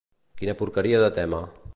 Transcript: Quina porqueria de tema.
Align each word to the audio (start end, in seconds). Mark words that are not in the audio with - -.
Quina 0.39 0.55
porqueria 0.61 1.03
de 1.03 1.11
tema. 1.19 1.43